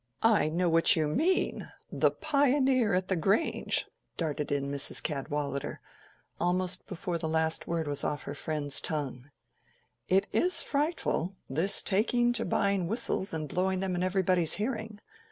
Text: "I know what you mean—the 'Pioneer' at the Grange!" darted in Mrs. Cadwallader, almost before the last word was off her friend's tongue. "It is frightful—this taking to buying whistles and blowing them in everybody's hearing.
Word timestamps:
"I 0.23 0.49
know 0.49 0.67
what 0.67 0.95
you 0.95 1.07
mean—the 1.07 2.09
'Pioneer' 2.09 2.95
at 2.95 3.07
the 3.07 3.15
Grange!" 3.15 3.85
darted 4.17 4.51
in 4.51 4.71
Mrs. 4.71 5.03
Cadwallader, 5.03 5.79
almost 6.39 6.87
before 6.87 7.19
the 7.19 7.29
last 7.29 7.67
word 7.67 7.87
was 7.87 8.03
off 8.03 8.23
her 8.23 8.33
friend's 8.33 8.81
tongue. 8.81 9.29
"It 10.07 10.25
is 10.31 10.63
frightful—this 10.63 11.83
taking 11.83 12.33
to 12.33 12.45
buying 12.45 12.87
whistles 12.87 13.31
and 13.31 13.47
blowing 13.47 13.79
them 13.79 13.93
in 13.93 14.01
everybody's 14.01 14.53
hearing. 14.53 14.99